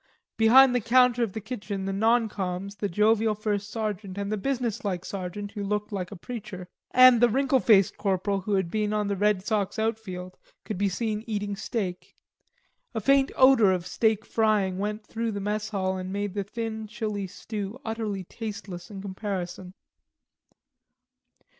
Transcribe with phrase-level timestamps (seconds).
[0.35, 4.35] Behind the counter of the kitchen the non coms, the jovial first sergeant, and the
[4.35, 8.93] businesslike sergeant who looked like a preacher, and the wrinkled faced corporal who had been
[8.93, 12.15] on the Red Sox outfield, could be seen eating steak.
[12.95, 16.87] A faint odor of steak frying went through the mess hall and made the thin
[16.87, 19.75] chilly stew utterly tasteless in comparison.